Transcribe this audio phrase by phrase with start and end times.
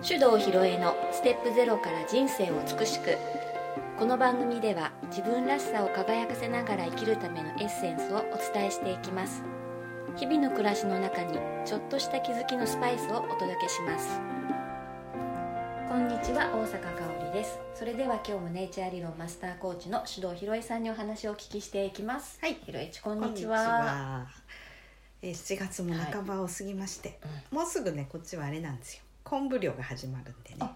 [0.00, 3.18] 手動ひろえのステップゼロから人生を美しく。
[3.98, 9.42] この番組では自分らしさを輝かせながら生きるためのエッセンスをお伝えしていきます。
[10.16, 14.20] 日々の暮らしの中にちょっとした気づきのスパイスをお届けします。
[15.88, 17.58] こんにちは大阪香織です。
[17.74, 22.38] それでは今日もネイチャー理論マスターコーチの手動ひろえさんにお話をお聞きしていきます。
[22.40, 22.54] はい。
[22.64, 23.58] ひろえちこんにちは。
[23.58, 24.26] は。
[25.22, 27.18] えー7月も半ばを過ぎまして、
[27.50, 29.02] もうすぐねこっちはあれなんですよ。
[29.28, 30.56] 昆布漁が始まるんでね。
[30.60, 30.72] あ。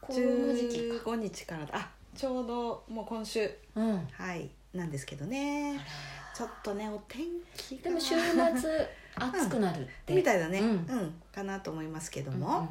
[0.00, 1.10] この時期か。
[1.10, 1.76] 15日からだ。
[1.76, 4.08] あちょうどもう今週うん。
[4.12, 5.78] はいなんですけどね。
[6.34, 7.82] ちょっとねお天気が。
[7.84, 12.68] でも週末暑くなるって、みたいだね、ううんん、かなと思いますけども、うんうん。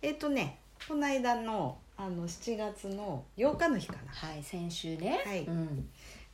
[0.00, 4.12] えっ、とねこの間のあの7月の8日の日かな。
[4.12, 5.22] はい先週ね。
[5.24, 5.44] はい。
[5.44, 5.88] うん、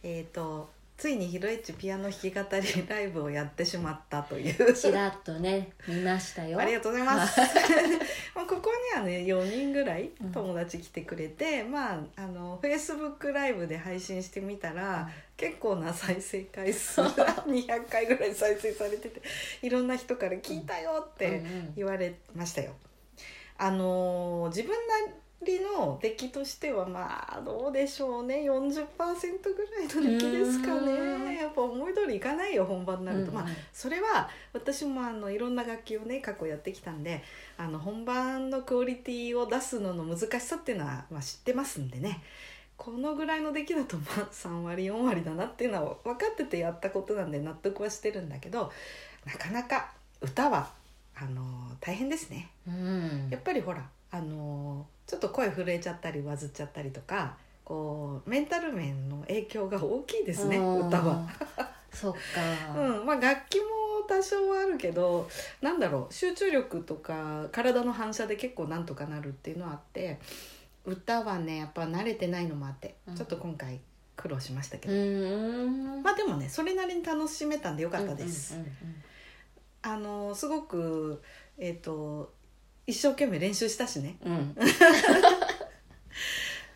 [0.04, 4.74] えっ、とついにヒロエッチピアノ弾き語りライブをやってしまったという。
[4.74, 7.40] ちらっとね見ましたよありがとうございます。
[8.34, 19.22] まあここにはね4人ぐらいうん友達来てくれて、まああのフェイスブックライブで配信してみたら、結構な再生回数 が200回ぐらい再生されてて
[19.62, 22.72] いろんな人から「聞いたよ」ってうんうん言われましたよ。
[23.56, 25.12] あの自分な
[25.44, 28.42] りの出来としてはまあどうでしょうね。
[28.50, 31.38] 40%ぐらいの出来ですかね。
[31.38, 37.22] やっぱ思い通りいかないよ本番になると、うんまあそれは私もあのいろんな楽器をね過去やってきたんで
[37.56, 42.22] あの本番のクオリティを出すのの難しさっていうのは、まあ、知ってますんでね。
[42.76, 48.70] このぐらいの出来だとまあ3割4割だなっていうのは分かっててやったことなんで納得はしてるんだけど
[49.24, 50.70] なかなか歌は
[51.16, 51.42] あの
[51.80, 52.50] 大変ですね。
[52.66, 53.28] うん。
[53.30, 60.86] やっぱりほらあのちょっと声震えちゃったりわずっちゃったりとかこうメンタル面の影響が大きいですねうん。
[60.86, 61.26] 歌は。
[61.90, 62.18] そっか、
[62.78, 63.06] うん。
[63.06, 63.62] まあ、楽器も
[64.06, 65.28] 多少はあるけど
[65.62, 70.18] なんだろう集中力とか体の反射で結構なんとかなるっていうのはあって
[70.84, 73.14] 歌はねやっぱ慣れてないのもあって、うん。
[73.16, 73.80] ちょっと今回
[74.14, 76.02] 苦労しましたけうど、ん。
[76.02, 78.58] まあでもねそれなりに楽しめたんでよかったです。
[79.80, 81.22] あのすごく
[81.56, 82.32] えっ、と
[82.88, 84.16] 一生懸命練習したしね。
[84.24, 84.32] うん。
[84.32, 84.54] う ん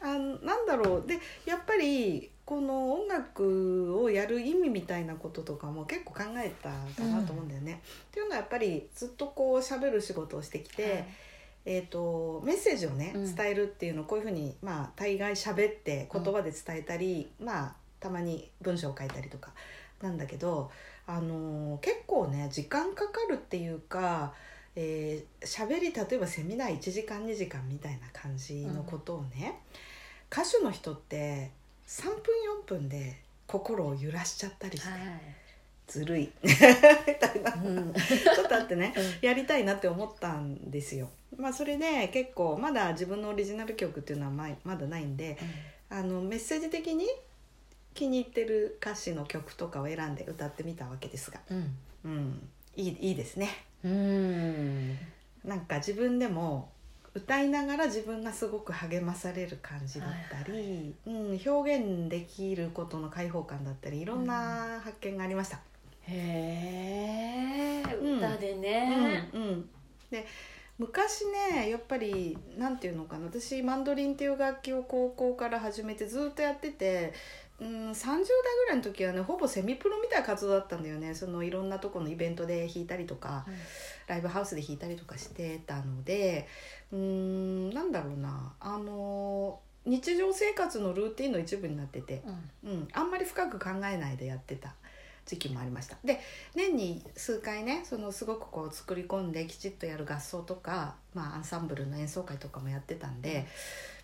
[0.02, 1.06] あのなんだろう。
[1.06, 7.80] でやっぱりこの音楽をやる意味みたいなこととかも結構考えたかなと思うんだよね。
[8.08, 11.06] っていうのはやっぱりずっとこう喋る仕事をしてきて、
[11.64, 13.34] えー、とメッセージをねうん。
[13.34, 19.52] 伝えるっていうのをこういうふうに、まあ、大概喋って言葉で伝えたり、まあたまに文章を書いたりとか
[20.02, 20.70] なんだけど、
[21.06, 24.34] あのー結構ね時間かかるっていうか。
[24.74, 29.60] えー、喋り例えばセミナー1時間2時間みたいな感じのことをね、
[30.32, 31.50] 歌手の人って
[31.86, 32.14] 3分
[32.64, 34.88] 4分で心を揺らしちゃったりして、
[35.86, 36.32] ずるい。
[36.42, 37.42] みたい。
[37.42, 37.92] なはいうん。
[37.92, 38.94] ちょっとあってね。
[39.20, 41.10] やりたいなって思ったんですよ。
[41.36, 45.38] まあそれで結構まだ自分のオリジナル曲っていうのはままだないんで
[45.90, 47.06] あのメッセージ的に
[47.94, 51.76] 気に入ってる歌詞の曲とかを選んで歌ってみたわけですが、うん。
[52.04, 53.50] うん、いいいいですね。
[53.84, 54.98] うん。
[55.44, 56.70] なんか自分でも
[57.14, 65.60] 歌いながら自分がすごく励まされる感じだったり、うん、表現できることの解放感だったりいろんな発見がありました。
[66.02, 68.18] へえうん。
[68.18, 69.28] 歌でね。
[69.34, 69.68] うんうん、
[70.10, 70.26] で
[70.78, 77.12] 昔ねやっぱりなんていうのかな私マンドリンっていう楽器を高校から始めてずっとやってて、
[77.60, 81.14] うん、30代ぐらいの時はねほぼセミプロみたいな活動だったんだよね。
[81.14, 83.46] そのいろんなとこのイベントで弾いたりとか
[84.06, 86.48] ライブハウスで弾いたりとかしてたので
[86.92, 88.52] うんなんだろうな。
[88.60, 92.22] あの日常生活のルーティンの一部になってて、
[92.64, 92.70] うん。
[92.70, 94.74] うん、あんまり深く考えないでやってた
[95.26, 95.96] 時期もありました。
[96.04, 96.20] で
[96.54, 103.46] 年に数回ねそのすごくこう作り込んできちっとやる合奏とか、まあ、アンサンブルの演奏会とかもやってたんで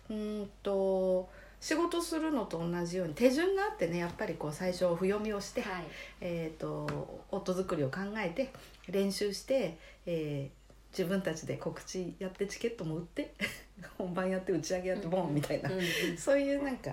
[0.09, 1.29] うーんと
[1.61, 5.83] 仕事するのと同じように手順があってねやっぱりこう最初譜読みをして、はい。
[6.21, 8.51] えー、と音作りを考えて
[8.87, 10.59] 練習して、えー
[10.91, 13.31] 自分たちで告知やってチケットも売って
[13.95, 15.69] 本番やって打ち上げやってボンみたいな。
[16.17, 16.89] そういうなんか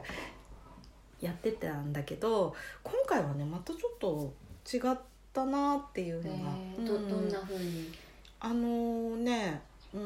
[1.18, 4.34] やってたんだけど今回はねまたちょっと
[4.70, 4.98] 違っ
[5.32, 6.50] たなっていうのが、
[6.86, 7.08] どうん。
[7.08, 7.90] どんな風に？
[8.38, 9.62] あのーね
[9.94, 10.00] うー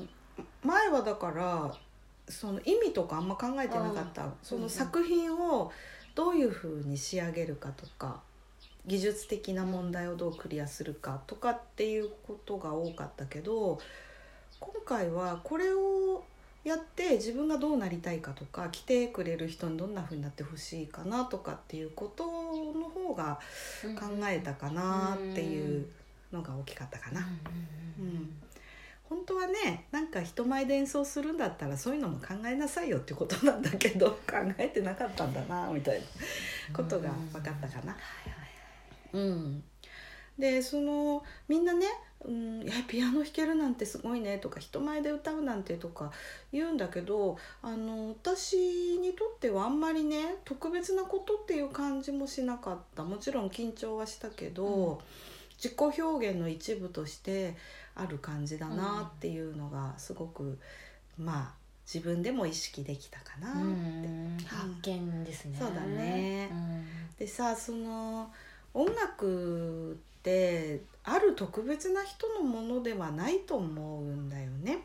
[0.00, 0.08] ん
[0.64, 1.76] 前はだから
[2.28, 4.28] その意味とかあんま考えてなかった。
[4.42, 5.70] その作品を
[6.14, 8.22] どういうふうに仕上げるかとか
[8.86, 13.78] 技術的な問題をどうクリアするかとかっていうことが多かったけど
[14.60, 16.24] 今回はこれを
[16.64, 23.38] やって自分がどうなりたいかとか来てくれる人にどんな風になってほしいかなとかっていうことの方が
[23.84, 25.86] 考えたかなっていう
[26.32, 27.20] のが大きかったかな。
[27.98, 28.32] うん
[29.08, 36.04] 本当はねなんか人前で演奏するんだったらそういうのも考えなさいよってことなんだけど考えてなかったんだなみたいな
[36.76, 37.96] ことが分かったかな。
[39.12, 39.62] うん、
[40.38, 41.86] でそのみんなね
[42.24, 46.10] 「うん、いやピアノ弾けるなんてすごいね」とか「人前で歌うなんて」とか
[46.52, 53.04] 言うんだけどあの私にとってはあんまりね特別なことっていう感じもしなかった。
[53.04, 54.98] もちろん緊張はしたけど、うん。
[55.56, 57.56] 自己表現の一部として
[57.96, 60.58] ある感じだなっていうのがすごく、
[61.18, 61.54] まあ
[61.92, 63.60] 自分でも意識できたかなって。
[63.60, 65.56] うん発見ですね。
[65.58, 66.48] そうだね。
[66.50, 66.84] うん。
[67.18, 68.30] でさその
[68.74, 74.80] 音楽ってある特別な人のものではないと思うんだよね。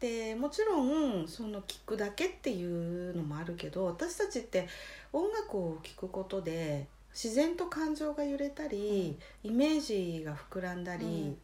[0.00, 4.68] でもちろんその聴くだけっていうのもあるけど私たちって
[5.12, 11.38] 音楽を聴くことで自然と感情が揺れたり、イメージが膨らんだうりん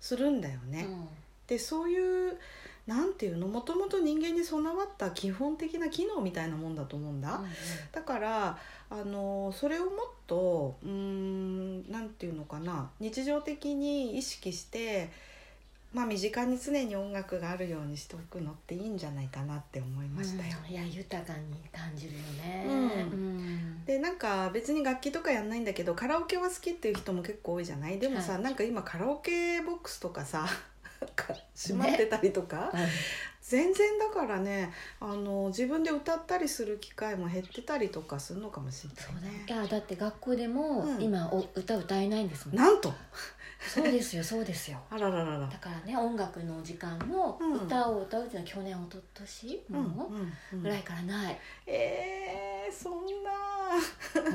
[0.00, 0.88] するんだよね。
[1.46, 2.38] でそういう
[2.86, 7.36] なんていうのもともと人間に備わった基本的な機能みたいなもんだと思うんだ。
[7.36, 7.46] うん
[7.92, 8.58] だから
[8.88, 9.90] あのそれをもっ
[10.26, 15.10] とうーんなんていうのかな日常的に意識して、
[15.92, 20.56] まあ、身近に常に音楽があるようにしておくのっていいんじゃないかなって思いましたよ。
[20.66, 22.79] うんいや豊かに感じるよねうんうん
[23.90, 27.98] でなんか別に楽器とかやんないんだけどカラオケは好きっていう人も結構多いじゃない？
[27.98, 30.46] でもさ、はいなんか今カラオケボックスとかさ
[31.56, 32.80] 閉まってたりとか、うん
[33.42, 34.70] 全然だからね
[35.00, 39.44] あの自分で歌ったりする機会も減ってたりとかするのかもしれそうだないね。
[39.48, 41.50] いやだって学校でもうん。
[41.56, 42.56] 歌歌えないんですもん。
[42.56, 42.92] なんと？
[43.60, 44.78] そうですよそうですよ。
[44.90, 45.46] あらららら。
[45.46, 47.54] だからね音楽の時間もうん。
[47.66, 50.62] 歌を歌うっていうのは去年一昨年うんもうんうん。
[50.62, 51.38] ぐらいからない。
[51.66, 52.92] えー、そん
[53.22, 53.30] な。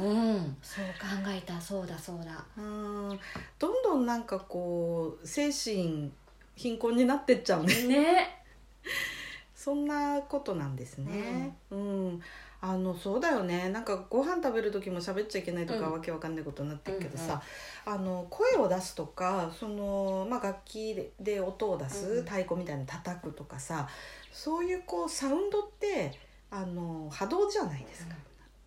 [0.02, 0.58] うん。
[0.62, 2.46] そう考えたそうだそうだ。
[2.58, 3.20] うん。
[3.58, 6.12] どんどんなんかこう精神
[6.56, 7.88] 貧困になってっちゃうね。
[7.88, 8.44] ね。
[9.56, 11.58] そんなことなんですね。
[11.72, 12.22] うん、
[12.68, 13.70] あのそうだよね。
[13.70, 15.94] なんかご飯食べる時も喋っちゃいけないとか、うん。
[15.94, 17.40] わけわかんないことになってるけどさ、
[17.86, 23.88] あの声を出すとかその、まあ、楽器でで音を出す、うん太鼓みたいなの叩くとかさ
[24.32, 26.18] そういうこうサウンドって
[26.50, 28.16] あの波動じゃないですか、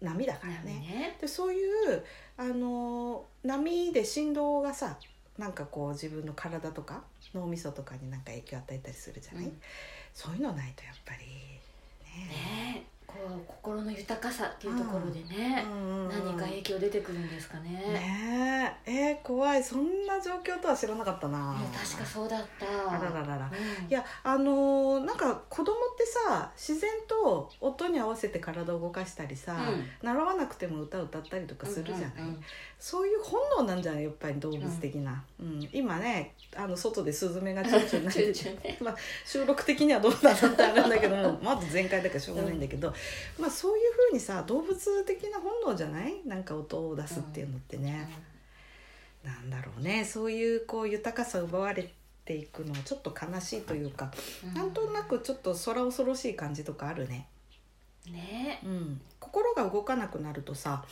[0.00, 0.60] 波だからね。
[0.62, 0.72] ね。
[0.78, 1.18] ね。
[1.20, 2.04] でそういう
[2.36, 4.96] あの波で振動がさ
[5.36, 7.02] なんかこう自分の体とか
[7.34, 9.60] 脳みそとかになんか影響を与えたりするじゃない、うん。
[10.14, 11.26] そういうのないとやっぱり。
[12.22, 12.28] ね。
[12.28, 17.70] ねこう心の豊かさっていうところでねうんうんうん何か影響出てくるんですかね。
[17.70, 18.90] ねえ。
[18.90, 19.64] えー怖い。
[19.64, 21.52] そんな状況とは知らなかったな。
[21.54, 22.66] ね確かそうだった。
[22.90, 23.50] あらららら。
[23.50, 23.90] うん。
[23.90, 30.06] いやあのーなんか子供ってさ自然と音に合わせて体を動かしたりさ、うん。
[30.06, 32.44] 習わなくても歌歌ったりとかするじゃない、うんうんうん。
[32.78, 35.68] そういう本能なんじゃないやっぱり動物的な、うん。
[35.72, 42.92] 今ねあの外でスズメがチューチュー鳴いてまあ、収録的にはどうだろうってあるんだけどもまず全開だからしょうがないんだけど、
[43.38, 46.20] まあ、そういうふうにさ動物的な本能じゃない？
[46.26, 48.08] なんか音を出すっていうのってね、
[49.24, 50.04] なんだろうね。
[50.04, 51.92] そういうこう豊かさ奪われ
[52.24, 54.12] ていくのはちょっと悲しいというか、
[54.44, 54.54] うん。
[54.54, 57.26] なんとなくちょっと空恐ろしい感じとかあるね。
[58.10, 58.60] ね。
[58.64, 60.84] うん、心が動かなくなるとさ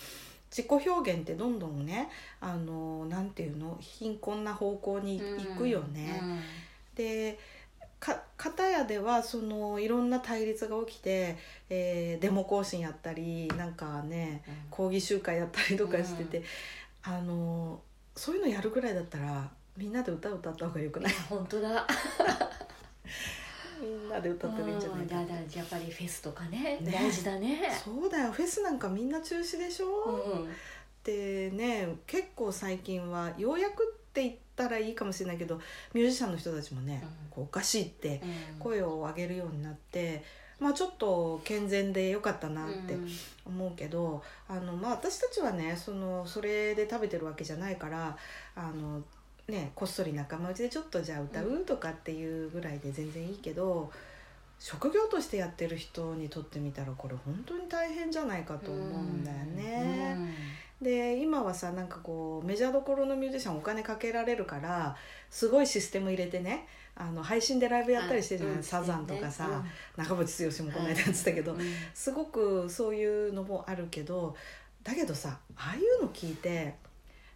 [0.51, 2.09] 自己表現ってどんどんね
[2.41, 3.77] あのなんていうの？
[3.81, 6.21] 貧困な方向に行くよね。
[6.23, 6.41] うん。
[6.95, 7.39] で
[7.99, 11.37] か片やではそのいろんな対立が起きて、
[11.71, 16.43] えーデモ行進やったりなんかね抗議集会やったりとかしてて、
[17.03, 17.81] あの
[18.15, 21.13] そういうのやるぐらいだったらみんなで歌歌った方がよくない？
[21.29, 21.87] 本当だ。
[23.81, 26.91] みんなで歌ったらいい んじゃないかうんだだやっぱりフェスとかねね。
[26.93, 27.71] 大事だね。
[27.85, 30.49] そうだよフェスなんかみんな中止でしょ、うん。
[31.05, 35.61] でね結構最近はようやくって言ったらいいかもしれないけど
[35.93, 37.09] ミュージシャンの人たちもね、うん。
[37.31, 38.23] こうおかしいって
[38.55, 38.59] うん。
[38.61, 40.25] 声を上げるようになって、
[40.59, 43.09] まあちょっと健全でよかったなってうん。
[43.47, 48.17] 思うけど、あのまあ私たちはねそのそれで食べてるわけじゃないから
[48.55, 49.03] あの
[49.49, 51.59] ねこっそり仲間内でちょっとじゃあ歌う？
[51.67, 53.93] とかっていうぐらいで全然いいけど。
[54.59, 60.17] 職業としてやってる人にとってみたらこれ本当に大変じゃないかと思うんだよね。
[60.81, 64.95] で今はさなんかこうメジャーどころのミュージシャンお金かけられるから
[65.31, 68.63] すごいシステム入れてねあの配信でライブやったりしてるじゃない、うん。
[68.63, 69.47] サザンとかさ、
[69.97, 70.05] うん。
[70.05, 71.61] 長渕剛もこの間やってたけど、うん。
[71.95, 74.37] すごくそういうのもあるけど
[74.83, 76.75] だけどさああいうの聞いて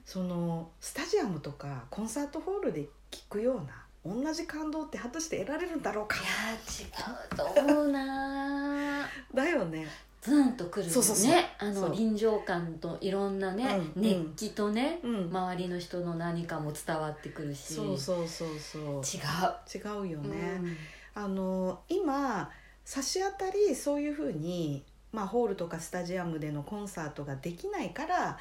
[0.04, 6.16] そのスタジアムとかコンサートホールで聞くような同じ感動って果たして得られるんだろうか？
[6.16, 9.06] いや違うと思うな。
[9.34, 9.86] だよね。
[10.22, 11.30] ズンとくるそうそうそう。
[11.30, 14.02] ねあの臨場感といろんなね、うん。
[14.02, 15.16] 熱気とね、うん。
[15.30, 17.74] 周りの人の何かも伝わってくるし。
[17.74, 18.82] そうそうそうそう。
[19.02, 19.18] 違
[19.98, 20.02] う。
[20.04, 20.76] 違うよね、うん。
[21.14, 22.50] あの今
[22.84, 28.38] 差し当たりそういうふうに、まあ、ホールとかスタジアムでのコンサートができないから、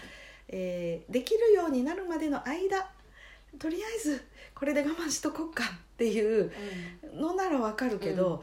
[0.47, 2.89] えーできるようになるまでの間
[3.57, 6.51] とりあえずこれで我慢しとこうかっていう
[7.15, 8.39] のならわかるけど、うん。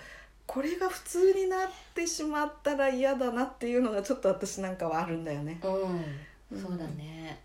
[0.46, 5.60] これが普通になってしまったら嫌だなっていうのがちょっと私なんかはあるんだよね。
[5.62, 6.62] うん、うん。
[6.62, 7.40] そうだね。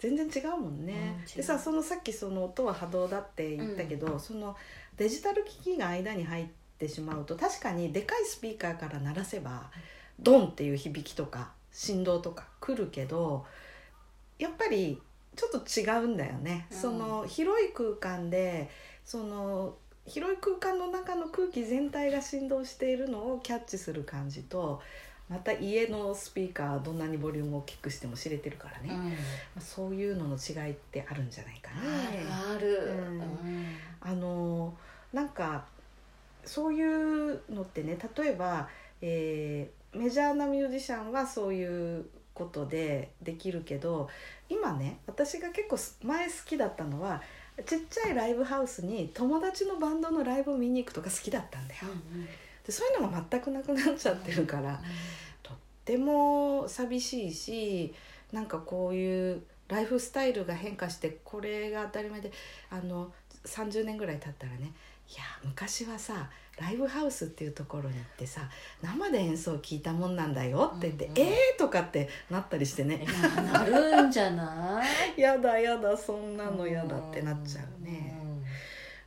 [0.00, 4.56] 全然違うもんね、うんでさそのさっきその音は波動だって言ったけど、その
[4.96, 6.46] デジタル機器が間に入っ
[6.78, 9.70] てしまうと確かにでかいスピーカーから鳴らせば
[10.18, 13.44] ドンっていう響きとか振動とか来るけど
[14.38, 15.00] やっぱり
[15.36, 16.76] ちょっと違うんだよね、うん。
[16.76, 18.68] その広い空間で
[19.04, 19.74] その
[20.06, 24.80] 広い空間の中の空気全体が振動しているのをキャッチする感じと
[25.28, 29.10] また家のスピーカーどんなにボリュームを大きくしても知れてるからね、うん。
[29.10, 29.14] ま
[29.58, 31.76] あそういうのの違いってあるんじゃないかね。
[32.28, 32.92] ある
[34.00, 34.74] あの
[35.12, 35.64] なんか
[36.44, 38.68] そういうのってね例えば、
[39.00, 42.04] えーメジャーなミュージシャンはそういう
[42.40, 44.08] ことでできるけど
[44.48, 47.20] 今ね私が結構す前好きだったのは
[47.66, 51.80] ちっちゃいライブハウスに友達のバンドのライブを見に行くとか好きだったんだよ。
[52.64, 54.80] でそういうのが全くなくなっちゃってるから。
[55.42, 57.94] とっても寂しいし
[58.32, 62.32] なんかこういうライフスタイルが変化してこれが当たり前で
[62.70, 63.12] あの
[63.44, 64.72] 30年ぐらい経ったらね
[65.10, 68.42] いや昔はさライブハウスっていうところに行ってさ
[68.82, 71.18] 生で演奏を聞いたもんなんだよって言って「うんうん。
[71.18, 73.04] えー!」とかってなったりしてね。
[73.52, 74.88] なるんじゃない
[75.20, 78.20] 「やだやだそんなのやだ」ってなっちゃうね。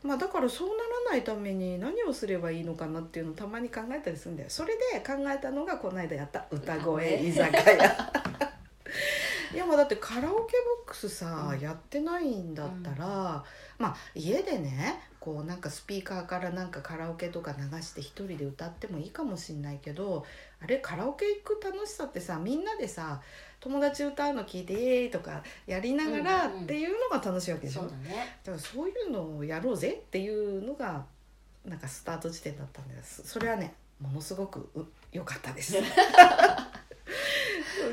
[0.02, 4.50] まあ、だからそうならないために何をすればいいのかなっていうのをたまに考えたりするんだよ。
[4.50, 8.12] それで考えたのがこの間やった歌声居酒屋
[9.54, 11.60] いやまあだってカラオケボックスさ、うん。
[11.60, 13.44] やってないんだったら、
[13.78, 20.26] まあ家でねこうなんかスピーカーからなんかカラオケとか流して一人で歌ってもいいかもしんないけど
[20.62, 23.22] あれカラオケ行く楽しさってさみんなでさ
[23.62, 28.38] 友達歌うの聞いてイエーイとかやりながらうんうんっていうのが楽しいわけでしょ、そうだね。
[28.44, 31.06] だからそういうのをやろうぜっていうのが
[31.64, 35.78] なんかスタート時点だったんですそれはねものすごくう良かったです。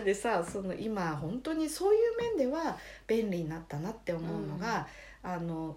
[0.01, 4.87] それでさその今本当にそういう面では便利になったなって思うのが、
[5.23, 5.77] あの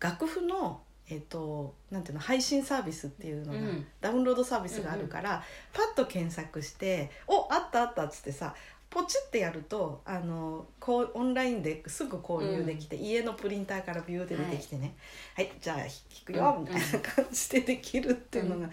[0.00, 3.86] 楽譜のえっとなんていうの配信サービスっていうのが、うん。
[4.00, 8.56] ダウンロードサービスがあるから、パッと検索して「おあったあった」っつってさ
[8.90, 14.96] ポチってやるとあのこうオンラインですぐ購入できて、家のプリンターからビューって出てきてね
[15.36, 15.88] 「はい、じゃあ弾
[16.24, 16.64] くよ」うん。
[16.64, 18.68] みたいな感じでできるっていうのが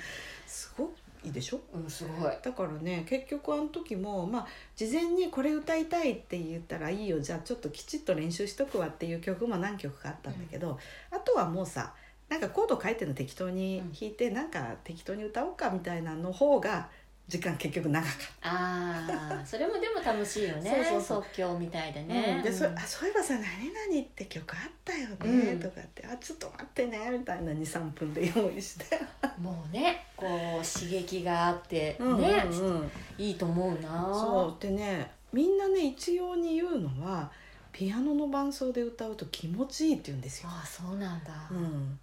[0.48, 1.60] すごくいいでしょ？
[1.74, 2.34] うんすごい。
[2.42, 10.80] だからね結局あの時もまあ事前にこれ歌いたいって言ったらいいよじゃあちょっときちっと練習しとくわっていう曲も何曲かあったんだけど、
[11.12, 11.94] あとはもうさ
[12.30, 16.90] なんかコード書いてるの適当に弾いて、なんか適当に歌おうかみたいなの方が
[17.30, 20.72] 時間結局長かっああそれもでも楽しいよね。
[20.90, 22.42] そうそう即興みたいでた、ね、うん。
[22.44, 22.78] でそうん。
[22.78, 25.60] あそういえばさ「何々って曲あったよね」うん。
[25.60, 29.00] とかって「あちょっと待ってね」みたいな23分で用意して。
[29.38, 30.26] もうねこ
[30.62, 32.92] う刺激があってね、うんうんうん。
[33.20, 33.90] いいと思うな。
[34.12, 34.62] そう。
[34.62, 37.32] でねみんなね一様に言うのは
[37.72, 40.50] ピアノの伴奏で歌うと気持ちいいって言うんですよ。
[40.52, 42.00] ああそうなんだ、うん、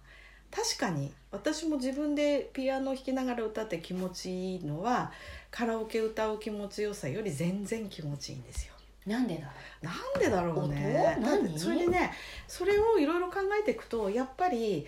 [0.51, 5.11] 確かに私も自分でピアノ弾きながら歌って気持ちいいのは
[5.51, 8.73] カラオケ歌う気持ちよさより全然気持ちいいんですよ。
[9.05, 9.51] なんでだ
[9.81, 11.17] なんでだろうね。
[11.19, 11.43] 音？
[11.45, 12.11] だっそれでね
[12.47, 14.85] それをいろいろ考えていくとやっぱり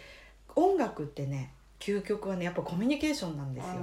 [0.55, 3.73] 音楽ってね究極はねやっぱコミュニケーションなんですよ。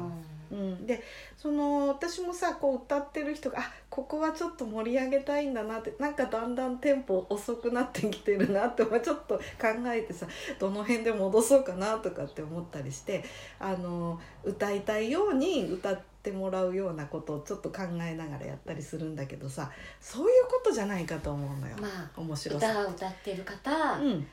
[0.51, 1.03] うん、で
[1.37, 9.43] その私もさこう歌ってる人があここはちょっと盛り上げたいんだなってなんかだんだんテンポ遅くなってきてるなって まあちょっと考
[9.87, 10.27] えてさ
[10.59, 13.25] どの辺で戻そうかなとかって思ったりして
[13.59, 22.71] あの歌いたいように歌ってもらうようなことをちょっと考えながらやったりするんだけどさそういうことじゃないかと思うのよ、まあ面白さ。
[22.71, 24.29] 歌を歌ってる方、うん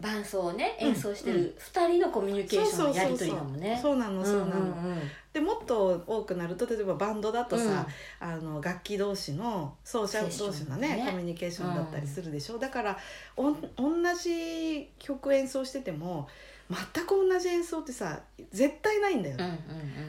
[0.00, 0.88] 伴奏をねうん。
[0.88, 3.78] 演奏してる二人のコミュニケーションのやり取りだもんね。
[3.80, 4.60] そうなのそうなの、んんう
[4.94, 5.00] ん。
[5.32, 7.86] でもっと多くなると例えばバンドだとさ、
[8.20, 11.06] あの楽器同士の奏者同士のねね。
[11.10, 12.98] コミュニケーションだったりするでしょ、だから
[13.36, 16.28] おん同じ曲演奏してても
[16.68, 19.52] 全く同じ演奏ってさ絶対ないんだよ、うんうん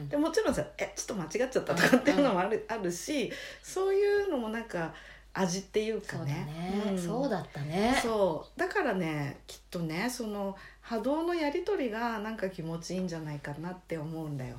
[0.00, 0.08] うん。
[0.08, 3.30] でもちろんさ「えちょっと間違っちゃった」とかっていうのもある,、あるし
[3.62, 4.92] そういうのもなんか
[5.38, 6.46] 味っていうかね。
[6.96, 7.98] そうだったね。
[8.02, 8.60] そう。
[8.60, 14.56] だからねきっとねその波動のやり取りがなんか気持ちいいんじゃないかなって思うんだよ。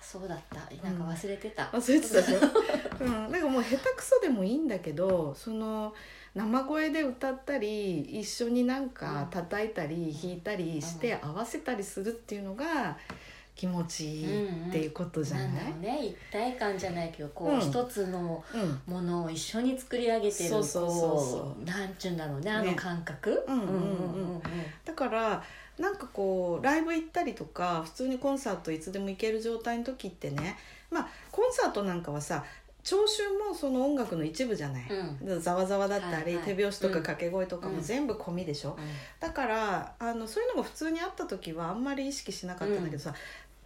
[0.00, 0.56] そうだった。
[0.86, 2.38] なんか忘れてた、忘れてたでしょ、
[3.04, 5.92] うん、なんかもう下手くそでもいいんだけどその
[6.32, 12.96] 生声で歌ったり一緒になんか叩いたり弾いたりして合わせたりするっていうのが
[13.56, 17.60] 気持ちいいっていうことじゃない、なんうね一体感じゃないけどこう、うん。
[17.60, 18.94] 一つのうん。
[18.94, 22.74] ものを一緒に作り上げてるそうそうそうなんちゅうんだろうねあのね。
[22.74, 24.42] 感覚、うんうんうんうん。
[24.84, 25.42] だから
[25.78, 30.56] なんかこうライブ行ったりとか普通にコンサートいつでも行ける状態の時ってね
[30.90, 32.44] まあコンサートなんかはさ
[32.82, 34.86] 聴衆もその音楽の一部じゃない、
[35.20, 35.40] うん。
[35.40, 36.44] ざわざわだったり、はいはい。
[36.44, 37.02] 手拍子とかうん。
[37.02, 38.84] 掛け声とかも全部込みでしょ、うん。
[39.18, 43.12] だからあのそういうのが普通にあった時はあんまり意識しなかったんだけどさ、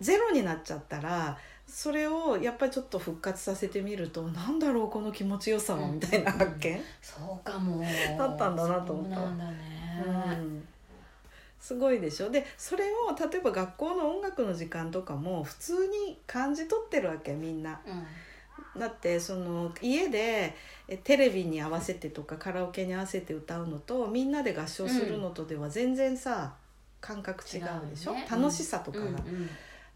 [0.01, 7.85] ゼロになっちゃったらそれをやっぱりちょっと復活させてみるとなんだろうこの気持ちよさはうんみたいな発見、そうかも。
[8.19, 9.17] だったんだなと思った。
[9.17, 10.11] そうなんだね、う
[10.43, 10.69] ん。
[11.61, 12.31] すごいでしょ？
[12.31, 17.81] でそれを例えば学校の音楽の時間とかも普通に感じ取ってるわけみんな。
[18.77, 20.55] だってその家で
[20.89, 26.55] えテレビに合わせてとかカラオケに合わせて歌うのとみんなで合唱するのとでは全然さ、
[27.01, 28.27] 感覚違うでしょ、ね。
[28.31, 29.51] 楽しさとかが、うんうん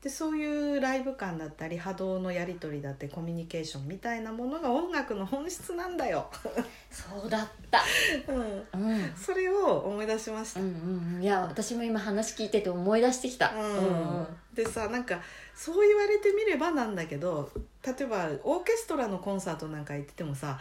[0.05, 6.29] でそういうライブ感だったり波動のやり取りだってコミュニケーションみたいなものが音楽の本質なんだよ、
[6.91, 7.83] そうだった、
[8.29, 10.67] うん、うん、うんそれを思い出しました、うん
[11.17, 14.27] うんいや私も今話聞いてて思い出してきた、うん。
[14.55, 15.23] でさなんか
[15.55, 17.51] そう言われてみればなんだけど
[17.83, 20.59] 例えばオーケストラのコンサートなんか行っててもさ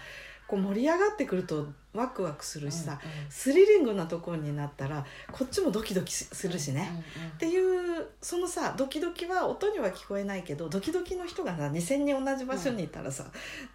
[0.47, 7.03] こう盛り上がってくるとワクワクするしさ、スリリングなところになったらこっちもドキドキしするしね、
[7.35, 13.25] っていうそのさドキドキは音には聞こえないけどドキドキの人がさ2,000人同じ場所にいたらさ、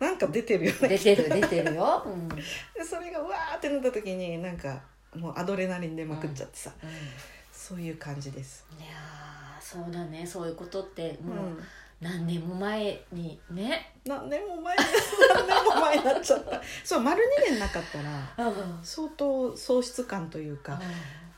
[0.01, 0.89] なんか出てるよね。
[0.89, 2.13] 出てる出てるよ、うん。
[2.13, 2.45] う んで
[2.89, 4.81] それがうわーってなった時になんか
[5.15, 6.73] もうアドレナリン出まくっちゃってさ、
[7.53, 8.67] そういう感じです。
[8.79, 10.27] いやーそうだね。
[10.27, 11.29] そういうことってうん。
[11.29, 11.59] もう
[12.01, 16.63] 何年も前にね、何年も前何年も前になっちゃった。
[16.85, 18.53] そう丸2年なかったら
[18.85, 20.81] 相当喪失感というか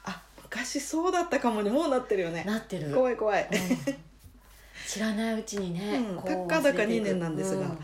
[0.05, 2.45] あ昔そうだったかもにもうなってるよね。
[2.45, 2.95] なってる。
[2.95, 3.95] 怖い怖い、うん。
[4.87, 6.23] 知らないうちにね、うん。
[6.23, 7.05] たっかだか忘れていく。
[7.05, 7.79] 2年なんですがうん。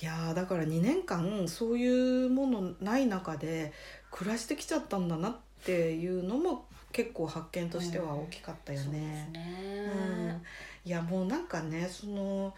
[0.00, 3.74] いやーだから2年間そういうものない中で
[4.10, 9.30] 暮らしてきちゃったんだなっていうのも結構発見としては大きかったよそうですね。
[9.32, 10.42] ね、うん
[10.84, 12.54] いやもうなんかねその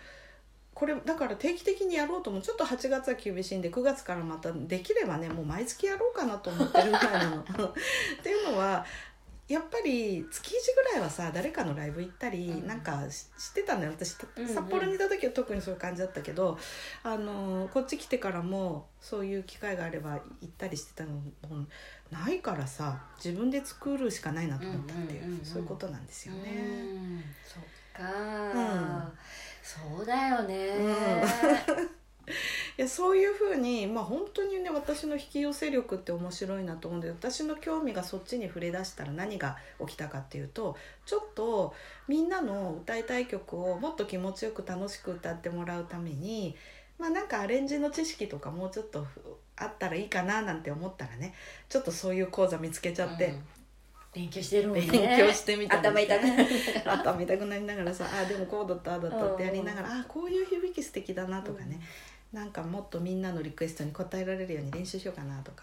[0.74, 7.40] これだから定期的にやろうともちょっと8月は厳しいんで9月からまたできればねもう毎月やろうかなと思ってるみたいなの。
[7.42, 7.44] っ
[8.22, 8.84] ていうのは
[9.46, 12.66] やっぱり月1ぐらいはさ誰かのライブ行ったりうん。
[12.66, 13.90] なんかししてたのよ。
[13.90, 14.54] 私たうんうん。
[14.54, 16.58] 札幌にいた時は特にそういう感じだったけど、
[17.02, 21.22] あのこっち来てからもそういう機会があれば行ったりしてたのも
[22.10, 25.44] ないからさ自分で作るしかないなと思ったっていう,、うんうんうんうん。
[25.44, 26.50] そういうことなんですよね。
[26.50, 27.24] うん。
[27.46, 29.12] そっか、ん。
[29.62, 30.68] そうだよね、
[32.76, 41.72] いやそういうふうに、まあ、本当にね私の引き寄せ力って面白いなと思うんで私の興味がそっちに触れ出したら何が起きたかっていうとちょっと
[42.08, 46.56] みんなの歌いたい曲をもっと気持ちよく楽しく歌ってもらうために
[46.98, 49.06] まあなんかアレンジの知識とかもうちょっと
[49.56, 51.34] あったらいいかななんて思ったらね
[51.68, 53.26] ちょっとそういう講座見つけちゃって。
[53.26, 53.42] うん。
[54.14, 54.86] 勉強してるもんね。
[54.86, 56.24] 勉強してみた頭痛く
[56.88, 61.80] 頭痛くなりながらさあでもこうだったああだったってやりながらあこういう響き素敵だなとかね、
[62.34, 65.62] なんかもっとみんなのリクエストに応えられるように練習しようかなとか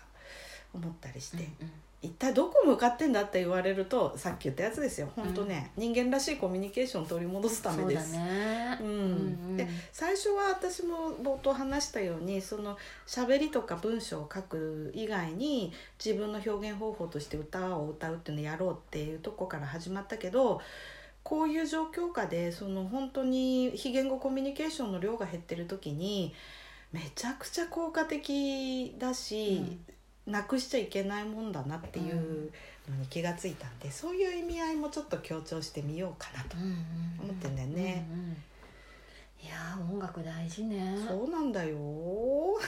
[0.74, 1.72] 思ったりして、うん
[2.04, 5.08] 一体どこ向かってんだって言われるとさっき言ったやつですよ。
[5.16, 8.14] 本当ね、人間らしいコミュニケーションを取り戻すためです。
[8.14, 8.78] そうだね。
[8.82, 8.88] うん。
[8.88, 15.72] うんで最初は私も冒頭話したようにその喋りとか文章を書く以外に
[16.04, 20.60] 自分の表現方法として歌を歌うっていうのをやろうっていうとこから始まったけど
[21.24, 26.34] こういう状況下でその本当に非言語コミュニケーションの量が減ってる時に
[26.92, 29.64] めちゃくちゃ効果的だし、
[30.26, 32.52] なくしちゃいけないもんだなっていう
[32.90, 36.76] のに気がついたんで、そういう意味合いもちょっと強調してみようかなとうんうんうん。
[37.30, 38.06] 思ってんだよね。
[38.12, 38.38] うんうん
[39.44, 40.96] いやー音楽大事ね。
[41.08, 41.76] そうなんだよ。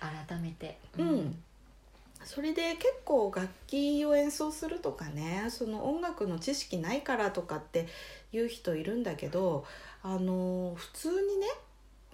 [0.00, 0.76] 改めて。
[0.98, 1.42] うん、
[2.24, 7.86] それで結構楽器を演奏するとかねその音楽の知識ないからとかって
[8.32, 9.64] 言う人いるんだけど
[10.02, 11.46] あの普通にね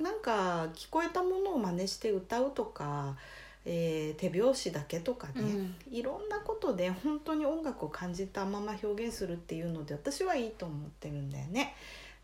[0.01, 3.17] なんか聞こえたものを真似して歌うとか、
[3.65, 11.75] えー手拍子だけとかね、うんいろんなことで本当に音楽を感じたまま表現するっていうので私はいいと思ってるんだよね。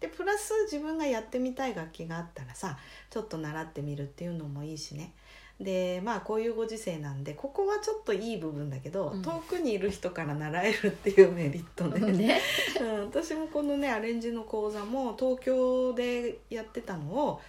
[0.00, 2.76] でプラス自分がやってみたい楽器があったらさ
[3.08, 5.12] ちょっと習ってみるっていうのもいいしね
[5.62, 9.22] でまあこういうご時世なんでここはちょっといい部分だけど、うん。
[9.22, 12.40] 遠くにいる人から習えるっていうメリットね、 ね。
[12.80, 17.40] うん、私もこのねアレンジの講座も東京でやってたのを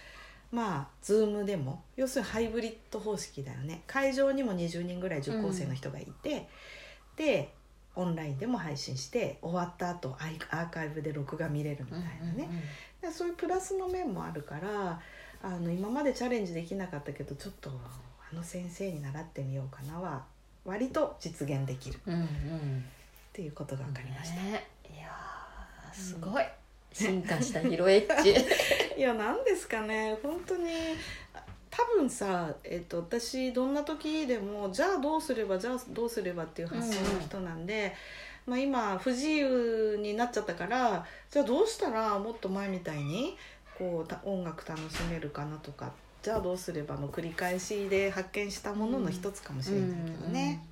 [0.52, 3.82] まあ Zoom でも要するにハイブリッド方式だよね。
[3.86, 6.48] 会場にも20人ぐらい受講生の人がいて、
[7.16, 7.52] で
[7.96, 12.48] オンラインでも配信して終わった後アイアーカイブで録画見れるみたいなね、
[13.00, 15.00] でそういうプラスの面もあるから
[15.44, 20.24] あの今までチャレンジできなかったけどちょっとあの先生に習ってみようかなは
[20.64, 21.96] 割と実現できる。
[21.96, 22.84] っうんうん。
[23.34, 24.36] ていうことが分かりました。
[24.42, 24.66] ね。
[24.90, 26.44] いやーすごい。
[26.94, 28.34] 進化したヒロエッジ
[28.96, 30.16] いや何ですかね。
[30.22, 30.64] 本当に
[31.68, 37.92] 多分さ、えっと私どんな時でもじゃあどうすればじゃあどうすればっていう発想の人なんで、
[38.46, 43.36] まあ、今不自由になっちゃったからじゃあどうしたらもっと前みたいに
[43.78, 50.64] こうた音楽楽しめるかなとかじゃあどうすればの繰り返しで発見したものの一つかもしれないけどね。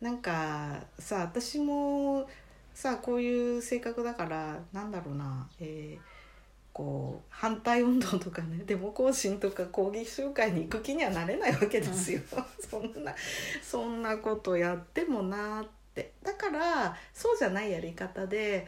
[0.00, 2.28] なんかさ私も
[2.74, 6.14] さこういう性格だからなんだろうな、えー
[6.74, 12.20] こう反対運動とかね デモ行進とか抗議集会に行く気にはなれないわけですよ、
[12.68, 13.14] そんな
[13.62, 16.12] そんなことやってもなって。
[16.24, 18.66] だからそうじゃないやり方で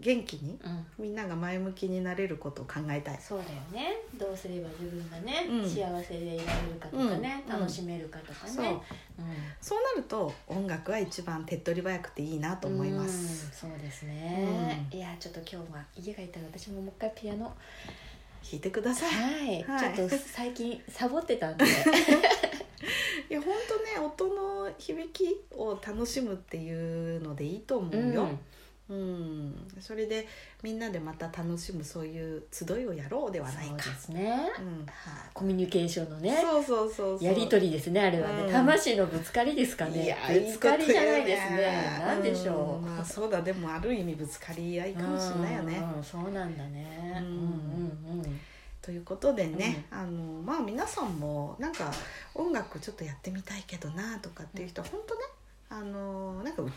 [0.00, 0.58] 元気に
[0.98, 3.18] みんなが前向きになれることを考えたい。
[3.20, 3.96] そうだよね。
[4.18, 5.68] どうすれば自分がね、うん。
[5.68, 7.60] 幸せでいられるかとかね、うん。
[7.60, 8.64] 楽しめるかとかそう。
[8.64, 8.80] ね、
[9.60, 13.46] そうなると音楽は一番手っ取り早くていいなと思います。
[13.64, 13.70] うん。
[13.70, 17.54] そうですね、ういやちょっと今日は家がいたら私ももう一回ピアノ
[18.42, 19.10] 弾いてください。
[19.10, 19.94] はい、はい。
[19.94, 21.64] ちょっと最近サボってたんで。
[23.30, 28.24] いや本当ね音の響きを楽しむっていうのでいいと思うよ。
[28.24, 28.38] うん、
[29.80, 30.26] それで
[30.62, 33.82] みんなでまた楽しむそういう集いをやろうではないか。
[33.84, 34.00] そうで。
[34.00, 34.22] すね、
[34.58, 37.24] うん、はいコミュニケーションのねそうそうそう。
[37.24, 38.52] やり取りですねあれはね、うん。
[38.52, 41.56] 魂のぶつかりですかいねやぶつかりじゃないですね。
[41.56, 42.86] いいこと言うなんでしょう、ん。
[42.86, 43.40] まあそうだ。
[43.42, 45.78] でもある意味ぶつかり合いかもしれないよね。
[45.78, 47.24] うんうんそうなんだね、うん。
[47.24, 48.40] うんうんうん。
[48.82, 51.92] ということでね、あのまあ皆さんもなんか
[52.34, 55.20] 音楽ちょっとやってみたいけどなとかっていう人は本当ね
[55.70, 56.72] あのなんか歌う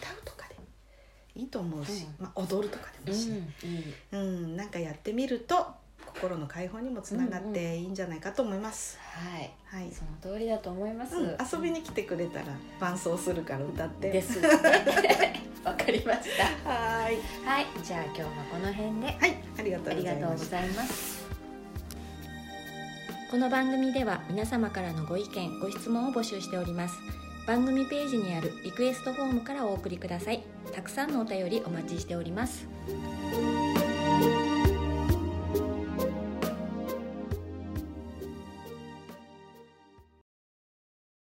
[1.45, 2.25] いいと思うし、うん。
[2.25, 5.67] まあ、踊るとかでもいいし、うんいいうん、なんかやってみると
[6.05, 8.97] 心の解放にもつながっていいんじゃないかと思います。
[8.99, 9.51] はい。
[9.65, 12.45] はい、その通りだと思います、うん、遊びに来てくれたら
[12.79, 14.09] 伴奏するから歌って。
[14.11, 14.49] ですね。
[15.63, 16.69] わかりました。
[16.69, 17.65] はーい、はい。
[17.83, 19.07] じゃあ今日はこの辺で。
[19.07, 19.97] はい、ありがとあう
[20.37, 20.43] ご。
[20.45, 21.25] ざいます。
[23.31, 26.95] この番組では皆様からのご意見ご質問を募集しております。
[27.45, 30.43] 番組ページにあるリクエストフォームからお送りください
[30.75, 32.67] たくさんのお便りお待ちしております。